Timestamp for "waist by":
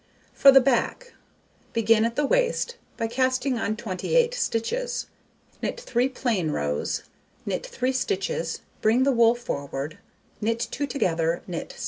2.25-3.05